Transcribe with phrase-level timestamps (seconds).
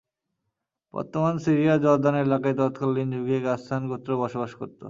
[0.93, 4.73] বর্তমান সিরিয়ার জর্দান এলাকায় তৎকালীন যুগে গাসসান গোত্র বসবাস করত।